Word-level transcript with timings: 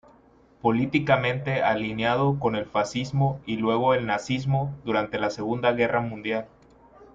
Políticamente 0.63 1.61
alineado 1.61 2.39
con 2.39 2.55
el 2.55 2.65
fascismo 2.65 3.39
y 3.45 3.57
luego 3.57 3.93
el 3.93 4.07
nazismo 4.07 4.75
durante 4.83 5.19
la 5.19 5.29
Segunda 5.29 5.73
Guerra 5.73 6.01
Mundial. 6.01 6.47